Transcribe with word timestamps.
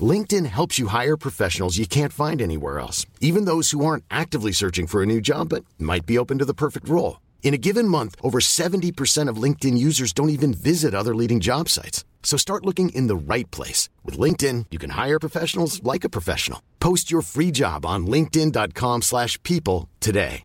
LinkedIn 0.00 0.46
helps 0.46 0.78
you 0.78 0.88
hire 0.88 1.16
professionals 1.16 1.78
you 1.78 1.86
can't 1.86 2.12
find 2.12 2.42
anywhere 2.42 2.80
else, 2.80 3.06
even 3.20 3.44
those 3.44 3.70
who 3.70 3.84
aren't 3.84 4.04
actively 4.10 4.50
searching 4.50 4.88
for 4.88 5.02
a 5.02 5.06
new 5.06 5.20
job 5.20 5.50
but 5.50 5.64
might 5.78 6.06
be 6.06 6.18
open 6.18 6.38
to 6.38 6.44
the 6.44 6.54
perfect 6.54 6.88
role. 6.88 7.20
In 7.44 7.54
a 7.54 7.58
given 7.58 7.86
month, 7.86 8.16
over 8.22 8.40
70% 8.40 9.28
of 9.28 9.36
LinkedIn 9.36 9.78
users 9.78 10.12
don't 10.12 10.30
even 10.30 10.52
visit 10.52 10.94
other 10.94 11.14
leading 11.14 11.38
job 11.38 11.68
sites. 11.68 12.04
So 12.24 12.36
start 12.36 12.64
looking 12.64 12.88
in 12.88 13.06
the 13.06 13.14
right 13.14 13.48
place. 13.50 13.88
With 14.02 14.18
LinkedIn, 14.18 14.66
you 14.72 14.78
can 14.78 14.90
hire 14.90 15.20
professionals 15.20 15.80
like 15.84 16.04
a 16.04 16.08
professional. 16.08 16.60
Post 16.80 17.12
your 17.12 17.22
free 17.22 17.52
job 17.52 17.86
on 17.86 18.06
linkedin.com 18.06 19.02
slash 19.02 19.40
people 19.42 19.88
today. 20.00 20.42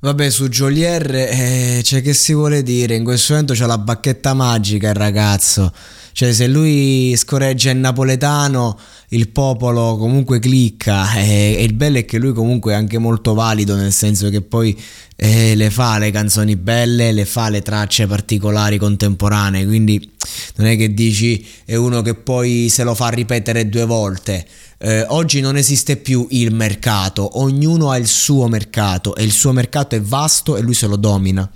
Vabbè, 0.00 0.30
su 0.30 0.48
Jolier 0.48 1.12
eh, 1.12 1.80
c'è 1.82 2.00
che 2.00 2.14
si 2.14 2.32
vuole 2.32 2.62
dire, 2.62 2.94
in 2.94 3.02
questo 3.02 3.32
momento 3.32 3.54
c'è 3.54 3.66
la 3.66 3.78
bacchetta 3.78 4.32
magica 4.32 4.90
il 4.90 4.94
ragazzo. 4.94 5.72
Cioè, 6.12 6.32
se 6.32 6.46
lui 6.46 7.14
scorreggia 7.16 7.70
il 7.70 7.78
napoletano, 7.78 8.78
il 9.10 9.28
popolo 9.28 9.96
comunque 9.96 10.38
clicca. 10.38 11.06
E, 11.18 11.56
e 11.58 11.62
il 11.64 11.74
bello 11.74 11.98
è 11.98 12.04
che 12.04 12.18
lui 12.18 12.32
comunque 12.32 12.72
è 12.72 12.76
anche 12.76 12.98
molto 12.98 13.34
valido, 13.34 13.74
nel 13.74 13.92
senso 13.92 14.30
che 14.30 14.40
poi 14.40 14.76
eh, 15.16 15.54
le 15.56 15.70
fa 15.70 15.98
le 15.98 16.10
canzoni 16.10 16.56
belle, 16.56 17.12
le 17.12 17.24
fa 17.24 17.48
le 17.48 17.60
tracce 17.60 18.06
particolari 18.06 18.78
contemporanee. 18.78 19.66
Quindi 19.66 20.10
non 20.56 20.68
è 20.68 20.76
che 20.76 20.94
dici 20.94 21.44
è 21.64 21.74
uno 21.74 22.02
che 22.02 22.14
poi 22.14 22.68
se 22.68 22.84
lo 22.84 22.94
fa 22.94 23.08
ripetere 23.08 23.68
due 23.68 23.84
volte. 23.84 24.46
Eh, 24.78 25.04
oggi 25.08 25.40
non 25.40 25.56
esiste 25.56 25.96
più 25.96 26.26
il 26.30 26.54
mercato, 26.54 27.40
ognuno 27.40 27.90
ha 27.90 27.96
il 27.96 28.06
suo 28.06 28.46
mercato 28.46 29.16
e 29.16 29.24
il 29.24 29.32
suo 29.32 29.52
mercato 29.52 29.96
è 29.96 30.00
vasto 30.00 30.56
e 30.56 30.60
lui 30.60 30.74
se 30.74 30.86
lo 30.86 30.96
domina. 30.96 31.50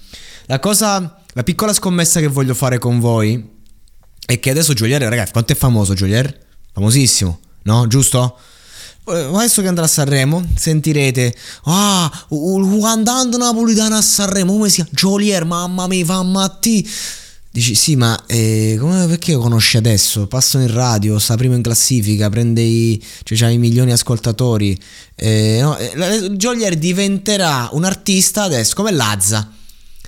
La 0.46 0.58
cosa, 0.58 1.22
la 1.32 1.42
piccola 1.44 1.72
scommessa 1.72 2.18
che 2.18 2.26
voglio 2.26 2.54
fare 2.54 2.78
con 2.78 2.98
voi 2.98 3.51
e 4.26 4.40
che 4.40 4.50
adesso 4.50 4.72
Giulier, 4.72 5.02
ragazzi, 5.02 5.32
quanto 5.32 5.52
è 5.52 5.56
famoso 5.56 5.94
Giulier? 5.94 6.38
Famosissimo, 6.72 7.40
no? 7.64 7.86
Giusto? 7.86 8.38
Eh, 9.08 9.30
adesso 9.34 9.62
che 9.62 9.68
andrà 9.68 9.84
a 9.84 9.88
Sanremo 9.88 10.46
sentirete 10.54 11.34
Ah, 11.64 12.26
andando 12.84 13.36
napolitano 13.36 13.96
a 13.96 14.00
Sanremo 14.00 14.52
Come 14.52 14.68
si 14.68 14.76
chiama? 14.76 14.90
Jolier, 14.92 15.44
mamma 15.44 15.88
mia, 15.88 16.04
fa 16.04 16.22
matti 16.22 16.88
Dici 17.50 17.74
sì 17.74 17.96
ma 17.96 18.18
eh, 18.26 18.76
come, 18.78 19.06
perché 19.08 19.32
lo 19.32 19.40
conosci 19.40 19.76
adesso? 19.76 20.28
Passano 20.28 20.64
in 20.64 20.72
radio, 20.72 21.18
sta 21.18 21.36
prima 21.36 21.56
in 21.56 21.62
classifica 21.62 22.30
Prende 22.30 22.62
i, 22.62 23.04
cioè, 23.24 23.48
i 23.48 23.58
milioni 23.58 23.88
di 23.88 23.92
ascoltatori 23.92 24.78
eh, 25.16 25.58
no, 25.60 25.76
eh, 25.76 26.30
Jolier 26.30 26.76
diventerà 26.76 27.68
un 27.72 27.82
artista 27.84 28.44
adesso 28.44 28.74
come 28.76 28.92
Lazza 28.92 29.50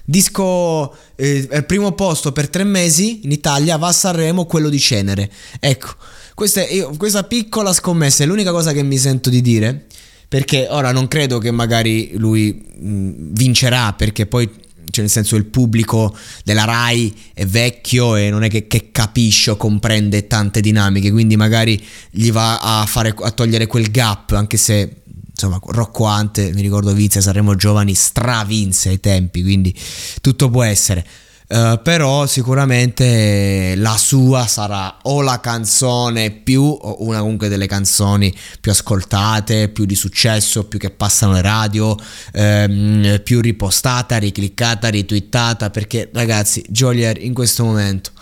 Disco 0.05 0.94
eh, 1.16 1.48
al 1.50 1.64
primo 1.64 1.92
posto 1.92 2.33
per 2.33 2.48
tre 2.48 2.64
mesi 2.64 3.20
in 3.24 3.33
Italia, 3.33 3.77
va 3.77 3.88
a 3.88 3.92
Sanremo 3.92 4.44
quello 4.44 4.69
di 4.69 4.78
Cenere. 4.78 5.30
Ecco, 5.58 5.94
questa, 6.34 6.66
io, 6.66 6.94
questa 6.96 7.24
piccola 7.24 7.72
scommessa 7.72 8.24
è 8.24 8.27
l'unica 8.27 8.50
cosa 8.50 8.72
che 8.72 8.83
mi 8.83 8.98
sento 8.98 9.30
di 9.30 9.41
dire. 9.41 9.86
Perché 10.27 10.66
ora 10.69 10.91
non 10.91 11.06
credo 11.06 11.38
che 11.38 11.52
magari 11.52 12.12
lui 12.16 12.52
mh, 12.52 13.11
vincerà, 13.33 13.92
perché 13.92 14.27
poi 14.27 14.50
cioè 14.91 15.02
nel 15.02 15.12
senso 15.12 15.36
il 15.36 15.46
pubblico 15.46 16.17
della 16.45 16.64
Rai 16.64 17.12
è 17.33 17.45
vecchio 17.46 18.14
e 18.14 18.30
non 18.30 18.45
è 18.45 18.48
che, 18.48 18.68
che, 18.68 18.90
capisce 18.92 19.50
o 19.50 19.56
comprende 19.56 20.29
tante 20.29 20.61
dinamiche, 20.61 21.11
quindi 21.11 21.36
magari 21.36 21.83
gli 22.11 22.30
va 22.30 22.61
a, 22.61 22.86
fare, 22.86 23.14
a 23.17 23.30
togliere 23.33 23.67
quel 23.67 23.90
gap, 23.90 24.30
anche 24.33 24.56
se 24.56 25.02
insomma 25.34 25.58
Rocco 25.61 26.05
Ante, 26.05 26.52
mi 26.52 26.62
ricordo 26.62 26.92
Vince 26.92 27.20
Saremo 27.20 27.56
Giovani, 27.56 27.95
stravinse 27.95 28.89
ai 28.89 29.00
tempi, 29.00 29.42
quindi 29.42 29.74
tutto 30.20 30.48
può 30.48 30.62
essere. 30.62 31.05
Uh, 31.46 31.78
però 31.83 32.27
sicuramente 32.27 33.74
la 33.77 33.98
sua 33.98 34.46
sarà 34.46 34.96
o 35.02 35.20
la 35.20 35.40
canzone 35.40 36.30
più 36.30 36.62
o 36.62 37.05
una 37.05 37.20
comunque 37.20 37.48
delle 37.48 37.67
canzoni 37.67 38.34
più 38.62 38.70
ascoltate, 38.70 39.68
più 39.68 39.84
di 39.84 39.94
successo, 39.94 40.64
più 40.64 40.78
che 40.78 40.89
passano 40.89 41.34
le 41.34 41.42
radio, 41.42 41.96
ehm, 42.33 43.20
più 43.23 43.42
ripostata, 43.42 44.17
ricliccata, 44.17 44.89
ritwittata 44.89 45.68
perché 45.68 46.08
ragazzi 46.14 46.64
Jolier 46.67 47.23
in 47.23 47.34
questo 47.34 47.62
momento 47.62 48.12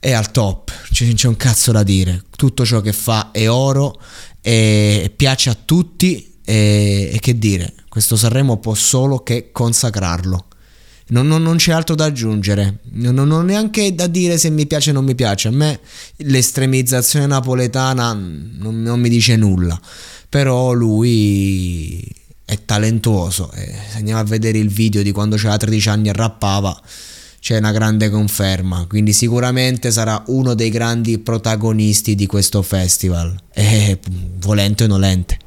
è 0.00 0.10
al 0.10 0.32
top, 0.32 0.72
c'è, 0.90 1.14
c'è 1.14 1.28
un 1.28 1.36
cazzo 1.36 1.70
da 1.70 1.84
dire, 1.84 2.24
tutto 2.34 2.66
ciò 2.66 2.80
che 2.80 2.92
fa 2.92 3.30
è 3.30 3.48
oro 3.48 4.00
e 4.40 5.12
piace 5.16 5.50
a 5.50 5.56
tutti 5.64 6.35
e, 6.48 7.10
e 7.12 7.18
che 7.18 7.36
dire, 7.36 7.74
questo 7.88 8.14
Sanremo 8.16 8.58
può 8.58 8.74
solo 8.74 9.24
che 9.24 9.50
consacrarlo. 9.50 10.46
Non, 11.08 11.26
non, 11.26 11.42
non, 11.42 11.56
c'è 11.56 11.72
altro 11.72 11.94
da 11.94 12.04
aggiungere, 12.04 12.78
non, 12.92 13.30
ho 13.30 13.42
neanche 13.42 13.94
da 13.94 14.06
dire 14.08 14.38
se 14.38 14.50
mi 14.50 14.66
piace 14.66 14.90
o 14.90 14.92
non 14.92 15.04
mi 15.04 15.14
piace. 15.14 15.48
A 15.48 15.52
me 15.52 15.80
l'estremizzazione 16.18 17.26
napoletana 17.26 18.12
non, 18.12 18.82
non 18.82 19.00
mi 19.00 19.08
dice 19.08 19.36
nulla, 19.36 19.80
però 20.28 20.72
lui 20.72 22.04
è 22.44 22.64
talentuoso. 22.64 23.50
E 23.52 23.72
se 23.90 23.98
andiamo 23.98 24.20
a 24.20 24.24
vedere 24.24 24.58
il 24.58 24.68
video 24.68 25.02
di 25.02 25.12
quando 25.12 25.36
c'era 25.36 25.56
13 25.56 25.88
anni 25.88 26.08
e 26.08 26.12
rappava, 26.12 26.80
c'è 27.40 27.58
una 27.58 27.72
grande 27.72 28.10
conferma. 28.10 28.86
Quindi 28.88 29.12
sicuramente 29.12 29.92
sarà 29.92 30.22
uno 30.26 30.54
dei 30.54 30.70
grandi 30.70 31.18
protagonisti 31.18 32.16
di 32.16 32.26
questo 32.26 32.62
festival, 32.62 33.36
e 33.52 33.98
volente 34.38 34.84
o 34.84 34.86
nolente. 34.88 35.38